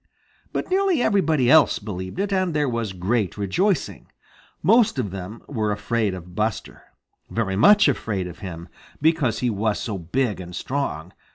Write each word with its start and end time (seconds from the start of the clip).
But 0.51 0.71
nearly 0.71 0.99
everybody 0.99 1.47
else 1.51 1.77
believed 1.77 2.17
it, 2.19 2.33
and 2.33 2.55
there 2.55 2.67
was 2.67 2.91
great 2.91 3.37
rejoicing. 3.37 4.07
Most 4.63 4.97
of 4.97 5.11
them 5.11 5.43
were 5.47 5.71
afraid 5.71 6.15
of 6.15 6.33
Buster, 6.33 6.81
very 7.29 7.55
much 7.55 7.87
afraid 7.87 8.25
of 8.25 8.39
him, 8.39 8.67
because 8.99 9.41
he 9.41 9.51
was 9.51 9.77
so 9.79 9.99
big 9.99 10.41
and 10.41 10.55
strong. 10.55 11.13